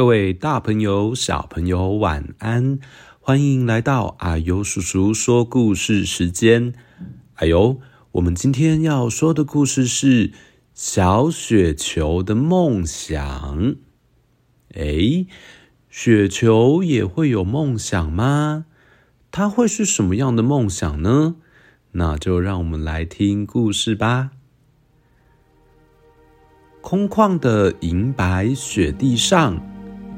[0.00, 2.78] 各位大朋友、小朋友，晚安！
[3.20, 6.72] 欢迎来到阿尤叔叔说故事时间。
[7.34, 7.78] 啊呦，
[8.12, 10.32] 我们今天要说的故事是
[10.72, 13.76] 小雪球的梦想。
[14.72, 15.26] 诶，
[15.90, 18.64] 雪球也会有梦想吗？
[19.30, 21.36] 它会是什么样的梦想呢？
[21.92, 24.30] 那就让我们来听故事吧。
[26.80, 29.60] 空旷的银白雪地上，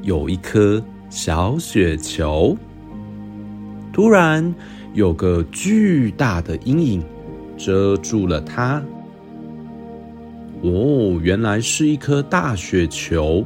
[0.03, 2.57] 有一颗小雪球，
[3.93, 4.53] 突然
[4.93, 7.01] 有个巨大的阴影
[7.57, 8.83] 遮住了它。
[10.61, 13.45] 哦，原来是一颗大雪球。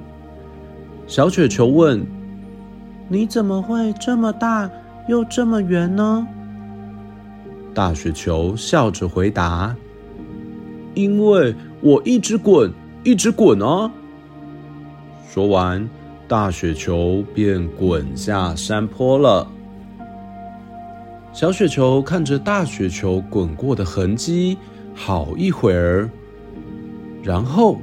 [1.06, 2.04] 小雪球问
[3.08, 4.68] ：“你怎么会这么大
[5.08, 6.28] 又这么圆呢？”
[7.72, 9.76] 大雪球笑着回答
[10.96, 13.92] ：“因为我一直滚，一直滚啊。”
[15.30, 15.88] 说完。
[16.28, 19.48] 大雪球便滚下山坡了。
[21.32, 24.58] 小雪球看着大雪球滚过的痕迹，
[24.94, 26.10] 好一会儿，
[27.24, 27.80] 然后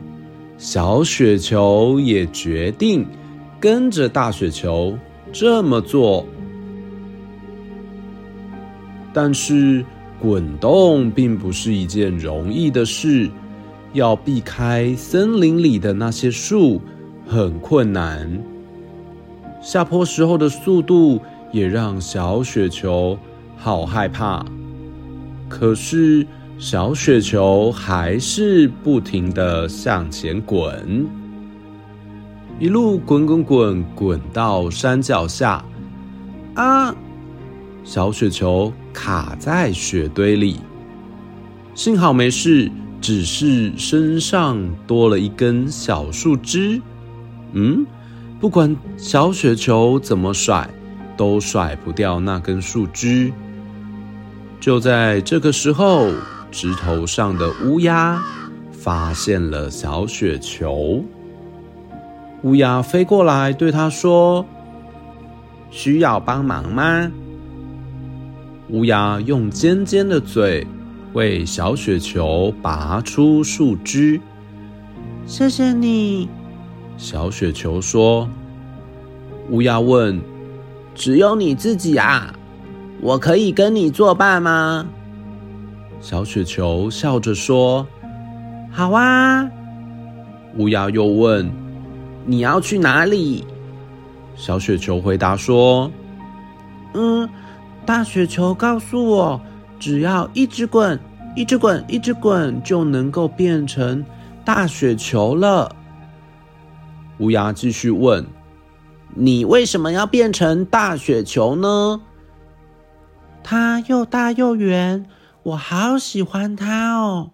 [0.58, 3.06] 小雪球也决定
[3.58, 4.98] 跟着大雪球
[5.32, 6.26] 这么做。
[9.12, 9.82] 但是
[10.20, 13.30] 滚动并不是一件容易的事，
[13.92, 16.82] 要避开森林里的那些树。
[17.26, 18.42] 很困难，
[19.62, 23.18] 下坡时候的速度也让小雪球
[23.56, 24.44] 好害怕。
[25.48, 26.26] 可是
[26.58, 31.06] 小雪球还是不停的向前滚，
[32.58, 35.64] 一路滚滚滚，滚到山脚下。
[36.54, 36.94] 啊！
[37.82, 40.60] 小雪球卡在雪堆里，
[41.74, 46.80] 幸好没事，只是身上多了一根小树枝。
[47.54, 47.86] 嗯，
[48.40, 50.68] 不管小雪球怎么甩，
[51.16, 53.32] 都甩不掉那根树枝。
[54.60, 56.10] 就在这个时候，
[56.50, 58.22] 枝头上的乌鸦
[58.72, 61.02] 发现了小雪球。
[62.42, 64.44] 乌鸦飞过来对它说
[65.70, 67.10] ：“需要帮忙吗？”
[68.70, 70.66] 乌鸦用尖尖的嘴
[71.12, 74.20] 为小雪球拔出树枝。
[75.26, 76.28] 谢谢你。
[76.96, 78.28] 小雪球说
[79.50, 80.20] ：“乌鸦问，
[80.94, 82.32] 只有你自己啊？
[83.00, 84.86] 我可以跟你作伴吗？”
[86.00, 87.86] 小雪球笑着说
[88.70, 89.48] ：“好啊。”
[90.56, 91.50] 乌鸦又问
[92.24, 93.44] ：“你要去哪里？”
[94.36, 95.90] 小雪球回答说
[96.94, 97.28] ：“嗯，
[97.84, 99.40] 大雪球告诉我，
[99.80, 100.98] 只要一直滚，
[101.34, 104.04] 一直滚，一直滚，就能够变成
[104.44, 105.74] 大雪球了。”
[107.18, 108.26] 乌鸦继续问
[109.14, 112.00] ：“你为什么要变成大雪球呢？”
[113.44, 115.06] 它又大又圆，
[115.42, 117.30] 我好喜欢它哦。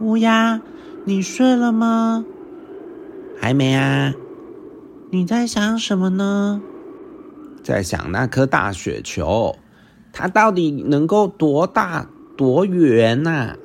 [0.00, 0.60] 乌鸦，
[1.04, 2.24] 你睡了吗？
[3.40, 4.12] 还没啊。
[5.10, 6.60] 你在想什么呢？
[7.64, 9.56] 在想那颗大雪球，
[10.12, 12.06] 它到底能够多大
[12.36, 13.56] 多圆呐？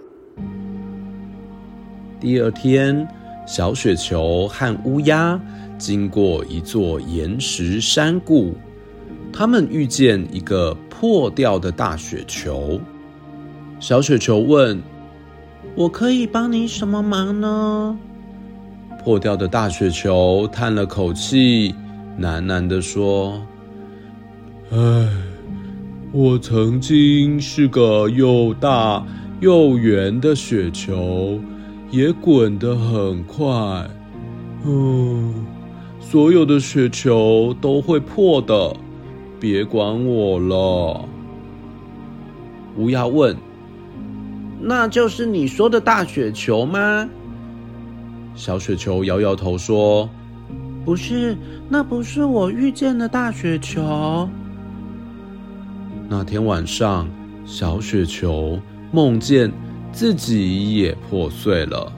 [2.23, 3.05] 第二天，
[3.45, 5.37] 小雪球和乌鸦
[5.77, 8.55] 经过一座岩石山谷，
[9.33, 12.79] 他们遇见一个破掉的大雪球。
[13.77, 14.81] 小雪球问
[15.75, 17.99] ：“我可以帮你什么忙呢？”
[19.03, 21.75] 破掉的大雪球叹了口气，
[22.21, 23.45] 喃喃地说
[24.71, 25.09] ：“唉，
[26.13, 29.05] 我曾经是个又大
[29.41, 31.37] 又圆的雪球。”
[31.93, 33.87] 也滚得很快，
[34.65, 35.31] 嗯，
[35.99, 38.75] 所有的雪球都会破的，
[39.39, 41.07] 别管我了。
[42.77, 43.37] 乌鸦问
[44.59, 47.07] ：“那就是你说的大雪球吗？”
[48.33, 50.09] 小雪球摇摇头说
[50.83, 51.37] ：“不是，
[51.69, 54.27] 那不是我遇见的大雪球。”
[56.09, 57.07] 那天晚上，
[57.45, 58.59] 小雪球
[58.91, 59.51] 梦见。
[59.93, 61.93] 自己也破碎了。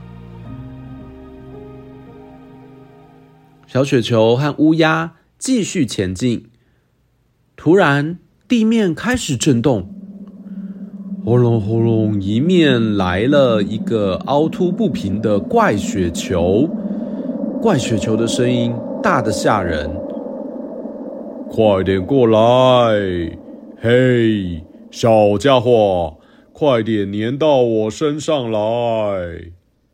[3.66, 6.50] 小雪球和乌鸦继续前进，
[7.56, 9.90] 突然地面开始震动，
[11.24, 16.70] 轰隆轰隆，迎面来了一个凹凸不平的怪雪球。
[17.62, 19.90] 怪雪球的声音大得吓人，
[21.50, 22.38] 快点过来，
[23.82, 24.62] 嘿，
[24.92, 26.18] 小家伙！
[26.58, 29.52] 快点粘到我身上来！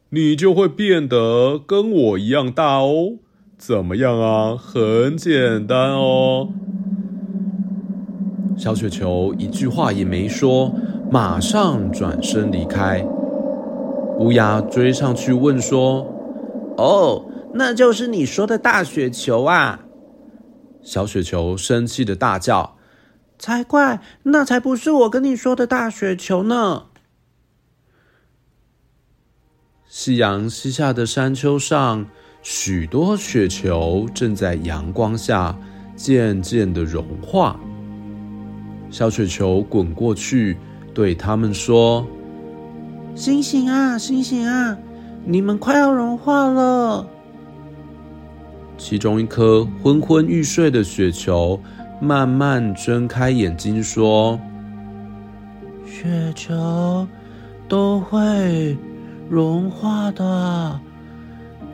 [0.09, 3.13] 你就会变得跟我一样大哦。
[3.57, 4.55] 怎么样啊？
[4.55, 6.49] 很简单哦。
[8.55, 10.71] 小雪球一句话也没说，
[11.09, 13.03] 马上转身离开。
[14.19, 16.05] 乌鸦追上去问说
[16.77, 17.25] ：“哦，
[17.55, 19.85] 那就是你说的大雪球啊？”
[20.83, 22.75] 小雪球生气的大叫
[23.41, 23.99] ：“才怪！
[24.21, 26.83] 那才不是我跟你说的大雪球呢！”
[29.89, 32.05] 夕阳西下的山丘上，
[32.43, 35.57] 许多雪球正在阳光下
[35.95, 37.59] 渐渐的融化。
[38.91, 40.55] 小雪球滚过去，
[40.93, 42.05] 对他们说
[43.15, 44.77] ：“醒醒啊，醒醒啊！
[45.25, 47.07] 你们快要融化了。”
[48.77, 51.61] 其中一颗昏昏欲睡的雪球
[52.01, 54.39] 慢慢睁开眼睛，说
[55.85, 57.07] ：“雪球
[57.67, 58.75] 都会
[59.29, 60.79] 融化的，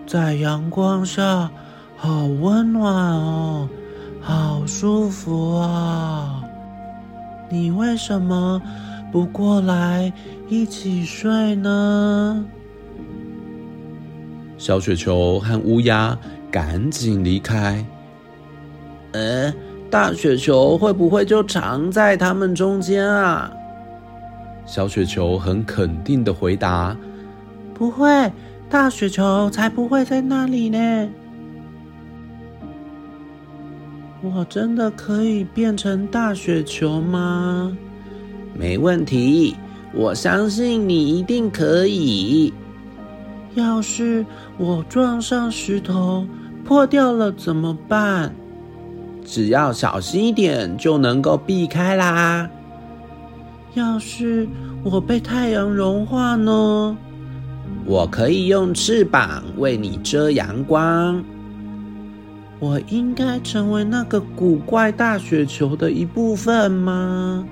[0.06, 1.50] 在阳光下
[1.96, 3.70] 好温暖哦，
[4.20, 6.44] 好舒服啊！”
[7.50, 8.62] 你为什么
[9.10, 10.12] 不过来
[10.50, 12.44] 一起睡呢？
[14.58, 16.18] 小雪球和乌鸦
[16.52, 17.86] 赶紧离开。
[19.14, 19.54] 呃，
[19.90, 23.52] 大雪球会不会就藏在他们中间啊？
[24.66, 26.96] 小雪球很肯定的回答
[27.74, 28.32] ：“不会，
[28.70, 31.10] 大雪球才不会在那里呢。”
[34.22, 37.78] 我真的可以变成大雪球吗？
[38.54, 39.56] 没问题，
[39.94, 42.54] 我相信你一定可以。
[43.54, 44.26] 要是
[44.58, 46.28] 我撞上石头
[46.66, 48.36] 破掉了怎么办？
[49.30, 52.50] 只要小心一点就能够避开啦。
[53.74, 54.48] 要是
[54.84, 56.96] 我被太阳融化呢？
[57.86, 61.22] 我可以用翅膀为你遮阳光。
[62.60, 67.46] 我应该成为那个古怪大雪球的一部分吗？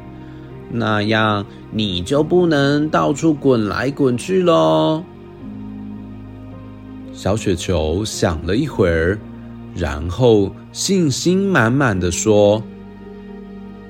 [0.72, 5.04] 那样你就不能到处滚来滚去喽。
[7.12, 9.19] 小雪球想了一会儿，
[9.75, 12.63] 然后信心满满的说：“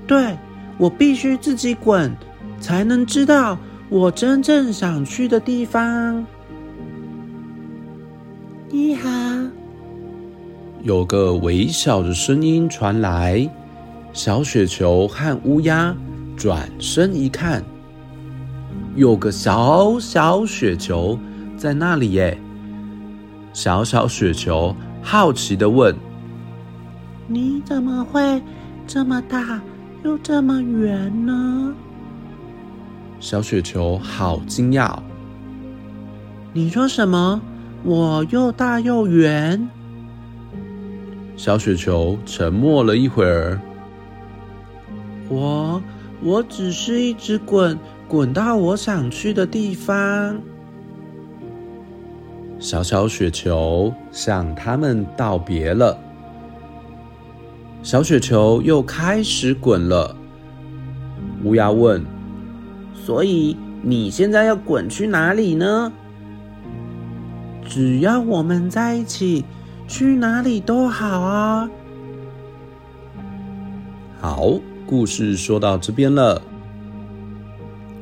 [0.08, 0.36] 对，
[0.80, 2.12] 我必须自己滚，
[2.60, 3.56] 才能知道
[3.88, 6.26] 我真正想去的地方。”
[8.70, 9.10] 你好。
[10.82, 13.48] 有个微小的声音传来，
[14.12, 15.96] 小雪球和乌鸦
[16.36, 17.64] 转身一看，
[18.96, 21.18] 有个小小雪球
[21.56, 22.38] 在那里耶。
[23.54, 24.76] 小小雪球
[25.08, 25.96] 好奇的问
[27.30, 28.42] ：“你怎么会
[28.88, 29.62] 这么大
[30.04, 31.76] 又这么圆呢？”
[33.22, 34.98] 小雪球好惊讶
[36.54, 37.40] ：“你说什么？
[37.84, 39.70] 我又大又圆？”
[41.38, 43.62] 小雪球沉默了一会儿。
[45.30, 45.80] 我
[46.24, 50.42] 我只是一直滚，滚到我想去的地方。
[52.66, 55.96] 小小雪球向他们道别了。
[57.84, 60.16] 小雪球又开始滚了。
[61.44, 62.04] 乌鸦问
[62.96, 65.94] ：“所以你现在要滚去哪里呢？”
[67.70, 69.46] 只要我们在一起。
[69.88, 71.70] 去哪里都好啊！
[74.20, 74.54] 好，
[74.88, 76.42] 故事说到这边了。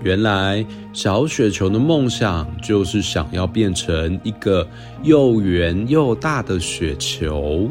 [0.04, 4.68] 原来小雪球的梦想就是想要变成一个
[5.02, 7.70] 又圆又大的雪球。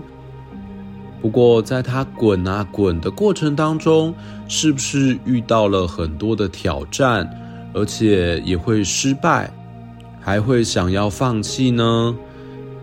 [1.20, 4.12] 不过，在它滚啊滚的过程当中，
[4.48, 7.28] 是不是遇到了很多的挑战，
[7.72, 9.52] 而且也会失败，
[10.20, 12.16] 还会想要放弃呢？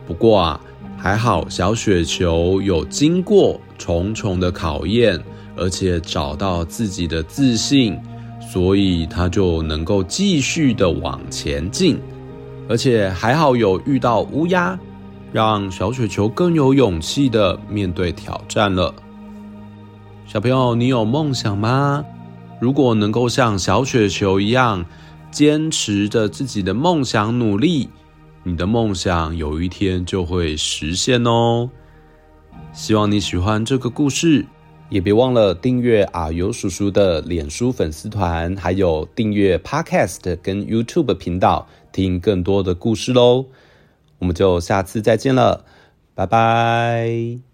[0.08, 0.62] 不过啊。
[1.02, 5.18] 还好，小雪球有经过重重的考验，
[5.56, 7.98] 而且找到自己的自信，
[8.52, 12.00] 所以它就能够继续的往前进。
[12.68, 14.78] 而且还好有遇到乌鸦，
[15.32, 18.94] 让小雪球更有勇气的面对挑战了。
[20.26, 22.04] 小朋友，你有梦想吗？
[22.60, 24.86] 如果能够像小雪球一样，
[25.32, 27.90] 坚持着自己的梦想努力。
[28.44, 31.70] 你的梦想有一天就会实现哦！
[32.72, 34.46] 希望你喜欢这个故事，
[34.90, 43.46] 也别忘了订阅阿尤叔叔的脸书粉丝团，还有订阅 Podcast 跟 YouTube 频道，听更多的故事喽！
[44.18, 45.64] 我们就下次再见了，
[46.16, 47.49] 拜拜。